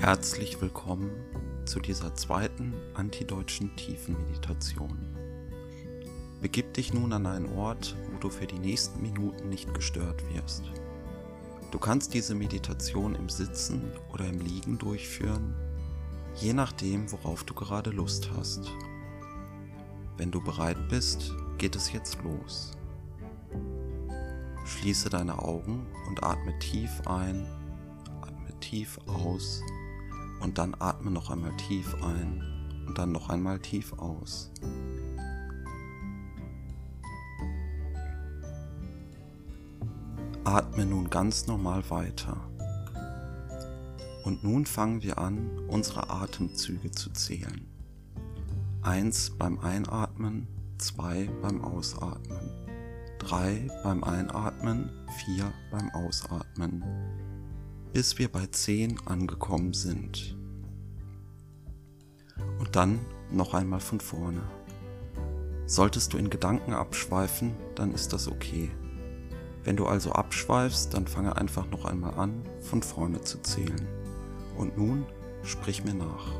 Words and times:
Herzlich 0.00 0.60
willkommen 0.60 1.10
zu 1.64 1.80
dieser 1.80 2.14
zweiten 2.14 2.72
antideutschen 2.94 3.74
Tiefenmeditation. 3.74 4.96
Begib 6.40 6.72
dich 6.74 6.94
nun 6.94 7.12
an 7.12 7.26
einen 7.26 7.58
Ort, 7.58 7.96
wo 8.12 8.18
du 8.18 8.30
für 8.30 8.46
die 8.46 8.60
nächsten 8.60 9.02
Minuten 9.02 9.48
nicht 9.48 9.74
gestört 9.74 10.22
wirst. 10.32 10.62
Du 11.72 11.80
kannst 11.80 12.14
diese 12.14 12.36
Meditation 12.36 13.16
im 13.16 13.28
Sitzen 13.28 13.90
oder 14.12 14.26
im 14.26 14.38
Liegen 14.38 14.78
durchführen, 14.78 15.56
je 16.36 16.52
nachdem, 16.52 17.10
worauf 17.10 17.42
du 17.42 17.52
gerade 17.52 17.90
Lust 17.90 18.30
hast. 18.36 18.72
Wenn 20.16 20.30
du 20.30 20.40
bereit 20.40 20.88
bist, 20.88 21.34
geht 21.58 21.74
es 21.74 21.92
jetzt 21.92 22.22
los. 22.22 22.70
Schließe 24.64 25.10
deine 25.10 25.40
Augen 25.42 25.88
und 26.06 26.22
atme 26.22 26.56
tief 26.60 27.00
ein, 27.08 27.48
atme 28.22 28.60
tief 28.60 28.96
aus 29.08 29.60
und 30.40 30.58
dann 30.58 30.74
atme 30.78 31.10
noch 31.10 31.30
einmal 31.30 31.56
tief 31.56 31.94
ein 32.02 32.42
und 32.86 32.98
dann 32.98 33.12
noch 33.12 33.28
einmal 33.28 33.58
tief 33.58 33.92
aus. 33.94 34.50
Atme 40.44 40.86
nun 40.86 41.10
ganz 41.10 41.46
normal 41.46 41.82
weiter. 41.90 42.36
Und 44.24 44.44
nun 44.44 44.64
fangen 44.64 45.02
wir 45.02 45.18
an, 45.18 45.58
unsere 45.68 46.08
Atemzüge 46.10 46.90
zu 46.90 47.10
zählen. 47.10 47.66
Eins 48.82 49.30
beim 49.38 49.58
Einatmen, 49.58 50.46
zwei 50.78 51.28
beim 51.42 51.62
Ausatmen, 51.62 52.50
drei 53.18 53.68
beim 53.82 54.02
Einatmen, 54.04 54.90
vier 55.18 55.52
beim 55.70 55.90
Ausatmen, 55.90 56.82
bis 57.92 58.18
wir 58.18 58.30
bei 58.30 58.46
10 58.46 59.06
angekommen 59.06 59.74
sind. 59.74 60.37
Und 62.58 62.76
dann 62.76 63.00
noch 63.30 63.54
einmal 63.54 63.80
von 63.80 64.00
vorne. 64.00 64.42
Solltest 65.66 66.12
du 66.12 66.18
in 66.18 66.30
Gedanken 66.30 66.72
abschweifen, 66.72 67.54
dann 67.74 67.92
ist 67.92 68.12
das 68.12 68.26
okay. 68.26 68.70
Wenn 69.64 69.76
du 69.76 69.86
also 69.86 70.12
abschweifst, 70.12 70.94
dann 70.94 71.06
fange 71.06 71.36
einfach 71.36 71.70
noch 71.70 71.84
einmal 71.84 72.14
an, 72.14 72.42
von 72.60 72.82
vorne 72.82 73.20
zu 73.20 73.38
zählen. 73.42 73.86
Und 74.56 74.78
nun 74.78 75.04
sprich 75.42 75.84
mir 75.84 75.94
nach. 75.94 76.32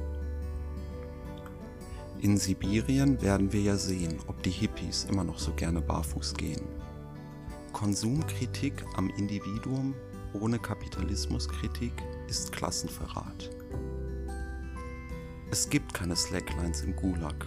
In 2.21 2.37
Sibirien 2.37 3.23
werden 3.23 3.53
wir 3.53 3.61
ja 3.61 3.77
sehen, 3.77 4.19
ob 4.27 4.43
die 4.43 4.51
Hippies 4.51 5.05
immer 5.05 5.25
noch 5.25 5.39
so 5.39 5.53
gerne 5.53 5.81
barfuß 5.81 6.35
gehen. 6.35 6.63
Konsumkritik 7.73 8.85
am 8.97 9.09
Individuum 9.11 9.95
ohne 10.33 10.59
Kapitalismuskritik 10.59 11.93
ist 12.29 12.51
Klassenverrat. 12.51 13.51
Es 15.51 15.71
gibt 15.71 15.95
keine 15.95 16.15
Slacklines 16.15 16.83
im 16.83 16.95
Gulag. 16.95 17.47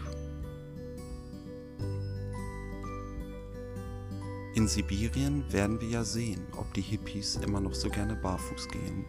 In 4.55 4.67
Sibirien 4.67 5.43
werden 5.53 5.79
wir 5.79 5.87
ja 5.87 6.03
sehen, 6.03 6.41
ob 6.57 6.73
die 6.73 6.81
Hippies 6.81 7.35
immer 7.35 7.59
noch 7.59 7.75
so 7.75 7.89
gerne 7.89 8.15
barfuß 8.15 8.69
gehen. 8.69 9.05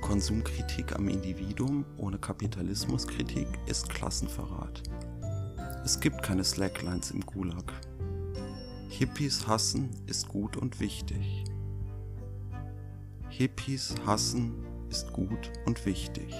Konsumkritik 0.00 0.96
am 0.96 1.06
Individuum 1.08 1.84
ohne 1.98 2.18
Kapitalismuskritik 2.18 3.46
ist 3.66 3.90
Klassenverrat. 3.90 4.82
Es 5.84 6.00
gibt 6.00 6.22
keine 6.22 6.44
Slacklines 6.44 7.10
im 7.10 7.20
Gulag. 7.20 7.74
Hippies 8.88 9.46
hassen 9.46 9.90
ist 10.06 10.28
gut 10.28 10.56
und 10.56 10.80
wichtig. 10.80 11.44
Hippies 13.28 13.94
hassen 14.06 14.64
ist 14.88 15.12
gut 15.12 15.52
und 15.66 15.84
wichtig. 15.84 16.34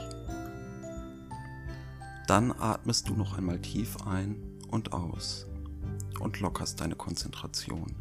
Dann 2.27 2.53
atmest 2.53 3.09
du 3.09 3.15
noch 3.15 3.37
einmal 3.37 3.59
tief 3.59 3.97
ein 4.07 4.37
und 4.71 4.93
aus 4.93 5.47
und 6.21 6.41
lockerst 6.41 6.81
deine 6.81 6.95
Konzentration. 6.95 7.97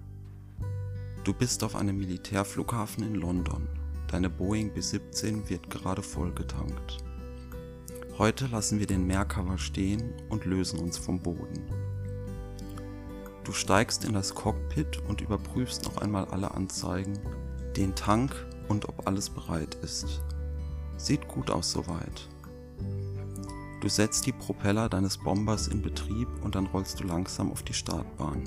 Du 1.24 1.34
bist 1.34 1.64
auf 1.64 1.76
einem 1.76 1.98
Militärflughafen 1.98 3.04
in 3.04 3.16
London. 3.16 3.68
Deine 4.08 4.30
Boeing 4.30 4.74
B-17 4.74 5.50
wird 5.50 5.70
gerade 5.70 6.02
vollgetankt. 6.02 6.98
Heute 8.18 8.48
lassen 8.48 8.80
wir 8.80 8.88
den 8.88 9.08
Mehrcover 9.08 9.58
stehen 9.58 10.14
und 10.30 10.46
lösen 10.46 10.80
uns 10.80 10.98
vom 10.98 11.20
Boden. 11.20 11.66
Du 13.44 13.54
steigst 13.54 14.06
in 14.06 14.14
das 14.14 14.36
Cockpit 14.36 15.02
und 15.08 15.22
überprüfst 15.22 15.84
noch 15.86 15.98
einmal 15.98 16.26
alle 16.26 16.52
Anzeigen, 16.52 17.18
den 17.76 17.96
Tank 17.96 18.34
und 18.68 18.88
ob 18.88 19.08
alles 19.08 19.30
bereit 19.30 19.76
ist. 19.82 20.22
Sieht 20.98 21.28
gut 21.28 21.50
aus 21.50 21.72
soweit. 21.72 22.30
Du 23.82 23.90
setzt 23.90 24.28
die 24.28 24.32
Propeller 24.32 24.90
deines 24.90 25.18
Bombers 25.18 25.68
in 25.68 25.82
Betrieb 25.82 26.28
und 26.44 26.54
dann 26.54 26.68
rollst 26.68 27.00
du 27.00 27.04
langsam 27.04 27.52
auf 27.52 27.64
die 27.64 27.74
Startbahn. 27.74 28.44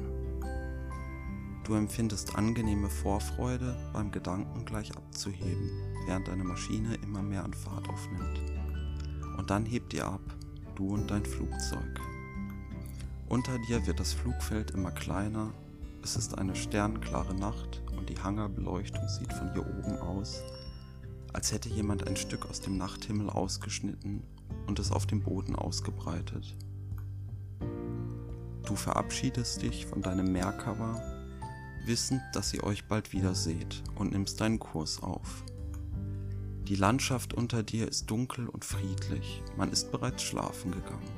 Du 1.64 1.74
empfindest 1.74 2.36
angenehme 2.36 2.88
Vorfreude 2.88 3.76
beim 3.92 4.12
Gedanken 4.12 4.64
gleich 4.64 4.96
abzuheben, 4.96 5.70
während 6.06 6.28
deine 6.28 6.44
Maschine 6.44 6.94
immer 7.02 7.20
mehr 7.20 7.42
an 7.42 7.52
Fahrt 7.52 7.88
aufnimmt. 7.88 8.42
Und 9.36 9.50
dann 9.50 9.66
hebt 9.66 9.92
ihr 9.92 10.06
ab, 10.06 10.20
du 10.76 10.94
und 10.94 11.10
dein 11.10 11.24
Flugzeug. 11.24 12.00
Unter 13.28 13.58
dir 13.58 13.84
wird 13.88 13.98
das 13.98 14.12
Flugfeld 14.12 14.70
immer 14.70 14.92
kleiner, 14.92 15.52
es 16.04 16.14
ist 16.14 16.38
eine 16.38 16.54
sternklare 16.54 17.34
Nacht 17.34 17.82
und 17.96 18.08
die 18.08 18.18
Hangerbeleuchtung 18.18 19.08
sieht 19.08 19.32
von 19.32 19.52
hier 19.52 19.66
oben 19.66 19.98
aus, 19.98 20.44
als 21.34 21.52
hätte 21.52 21.68
jemand 21.68 22.06
ein 22.06 22.16
Stück 22.16 22.48
aus 22.48 22.60
dem 22.60 22.78
Nachthimmel 22.78 23.28
ausgeschnitten 23.28 24.22
und 24.66 24.78
es 24.78 24.90
auf 24.90 25.06
dem 25.06 25.20
Boden 25.20 25.56
ausgebreitet. 25.56 26.56
Du 28.64 28.76
verabschiedest 28.76 29.60
dich 29.60 29.84
von 29.84 30.00
deinem 30.00 30.32
Meercover, 30.32 31.02
wissend, 31.84 32.22
dass 32.32 32.54
ihr 32.54 32.64
euch 32.64 32.86
bald 32.86 33.12
wieder 33.12 33.34
seht 33.34 33.82
und 33.96 34.12
nimmst 34.12 34.40
deinen 34.40 34.58
Kurs 34.58 35.02
auf. 35.02 35.44
Die 36.68 36.76
Landschaft 36.76 37.34
unter 37.34 37.62
dir 37.62 37.88
ist 37.88 38.10
dunkel 38.10 38.48
und 38.48 38.64
friedlich, 38.64 39.42
man 39.56 39.70
ist 39.70 39.92
bereits 39.92 40.22
schlafen 40.22 40.70
gegangen. 40.70 41.10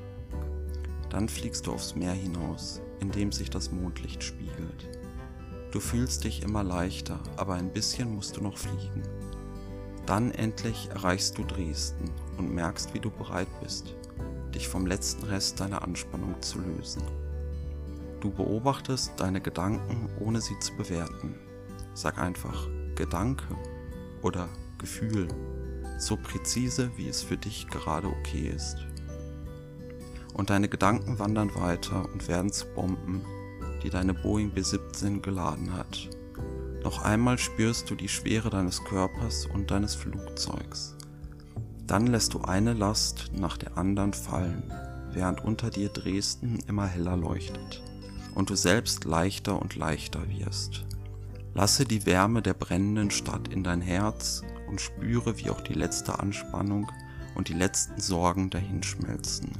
Dann 1.10 1.28
fliegst 1.28 1.66
du 1.66 1.72
aufs 1.72 1.94
Meer 1.94 2.14
hinaus, 2.14 2.80
in 3.00 3.12
dem 3.12 3.30
sich 3.30 3.50
das 3.50 3.70
Mondlicht 3.70 4.24
spiegelt. 4.24 4.88
Du 5.70 5.78
fühlst 5.78 6.24
dich 6.24 6.42
immer 6.42 6.64
leichter, 6.64 7.20
aber 7.36 7.54
ein 7.54 7.72
bisschen 7.72 8.14
musst 8.14 8.36
du 8.36 8.40
noch 8.40 8.56
fliegen. 8.56 9.02
Dann 10.06 10.30
endlich 10.30 10.88
erreichst 10.90 11.36
du 11.36 11.44
Dresden 11.44 12.10
und 12.38 12.54
merkst, 12.54 12.94
wie 12.94 13.00
du 13.00 13.10
bereit 13.10 13.48
bist, 13.60 13.94
dich 14.54 14.68
vom 14.68 14.86
letzten 14.86 15.24
Rest 15.24 15.58
deiner 15.58 15.82
Anspannung 15.82 16.40
zu 16.40 16.60
lösen. 16.60 17.02
Du 18.20 18.30
beobachtest 18.30 19.12
deine 19.18 19.40
Gedanken, 19.40 20.08
ohne 20.20 20.40
sie 20.40 20.58
zu 20.60 20.74
bewerten. 20.76 21.34
Sag 21.94 22.18
einfach 22.18 22.68
Gedanke 22.94 23.44
oder 24.22 24.48
Gefühl, 24.78 25.28
so 25.98 26.16
präzise, 26.16 26.90
wie 26.96 27.08
es 27.08 27.22
für 27.22 27.36
dich 27.36 27.66
gerade 27.68 28.08
okay 28.08 28.52
ist. 28.54 28.76
Und 30.34 30.50
deine 30.50 30.68
Gedanken 30.68 31.18
wandern 31.18 31.54
weiter 31.54 32.08
und 32.12 32.28
werden 32.28 32.52
zu 32.52 32.66
Bomben, 32.66 33.22
die 33.82 33.90
deine 33.90 34.14
Boeing 34.14 34.50
B-17 34.50 35.20
geladen 35.20 35.72
hat. 35.72 36.10
Noch 36.86 37.02
einmal 37.02 37.36
spürst 37.36 37.90
du 37.90 37.96
die 37.96 38.08
Schwere 38.08 38.48
deines 38.48 38.84
Körpers 38.84 39.44
und 39.44 39.72
deines 39.72 39.96
Flugzeugs. 39.96 40.94
Dann 41.84 42.06
lässt 42.06 42.32
du 42.32 42.42
eine 42.42 42.74
Last 42.74 43.32
nach 43.32 43.56
der 43.56 43.76
anderen 43.76 44.12
fallen, 44.12 44.72
während 45.10 45.42
unter 45.42 45.70
dir 45.70 45.88
Dresden 45.88 46.60
immer 46.68 46.86
heller 46.86 47.16
leuchtet 47.16 47.82
und 48.36 48.50
du 48.50 48.54
selbst 48.54 49.04
leichter 49.04 49.60
und 49.60 49.74
leichter 49.74 50.30
wirst. 50.30 50.86
Lasse 51.54 51.86
die 51.86 52.06
Wärme 52.06 52.40
der 52.40 52.54
brennenden 52.54 53.10
Stadt 53.10 53.48
in 53.48 53.64
dein 53.64 53.80
Herz 53.80 54.42
und 54.68 54.80
spüre, 54.80 55.38
wie 55.38 55.50
auch 55.50 55.62
die 55.62 55.74
letzte 55.74 56.20
Anspannung 56.20 56.92
und 57.34 57.48
die 57.48 57.54
letzten 57.54 58.00
Sorgen 58.00 58.48
dahinschmelzen. 58.48 59.50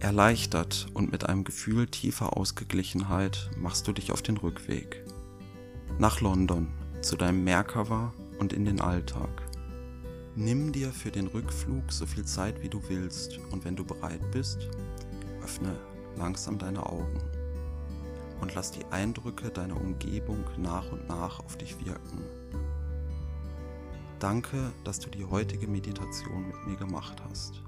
Erleichtert 0.00 0.86
und 0.94 1.12
mit 1.12 1.28
einem 1.28 1.44
Gefühl 1.44 1.88
tiefer 1.88 2.38
Ausgeglichenheit 2.38 3.50
machst 3.58 3.86
du 3.86 3.92
dich 3.92 4.12
auf 4.12 4.22
den 4.22 4.38
Rückweg. 4.38 5.04
Nach 5.96 6.20
London, 6.20 6.66
zu 7.02 7.14
deinem 7.14 7.44
Mehrcover 7.44 8.12
und 8.40 8.52
in 8.52 8.64
den 8.64 8.80
Alltag. 8.80 9.30
Nimm 10.34 10.72
dir 10.72 10.90
für 10.90 11.12
den 11.12 11.28
Rückflug 11.28 11.92
so 11.92 12.04
viel 12.04 12.24
Zeit 12.24 12.60
wie 12.62 12.68
du 12.68 12.82
willst 12.88 13.38
und 13.52 13.64
wenn 13.64 13.76
du 13.76 13.84
bereit 13.84 14.28
bist, 14.32 14.68
öffne 15.44 15.78
langsam 16.16 16.58
deine 16.58 16.84
Augen 16.84 17.20
und 18.40 18.56
lass 18.56 18.72
die 18.72 18.84
Eindrücke 18.90 19.50
deiner 19.50 19.80
Umgebung 19.80 20.44
nach 20.58 20.90
und 20.90 21.08
nach 21.08 21.38
auf 21.38 21.56
dich 21.56 21.76
wirken. 21.86 22.24
Danke, 24.18 24.72
dass 24.82 24.98
du 24.98 25.08
die 25.10 25.24
heutige 25.24 25.68
Meditation 25.68 26.48
mit 26.48 26.66
mir 26.66 26.76
gemacht 26.76 27.22
hast. 27.28 27.62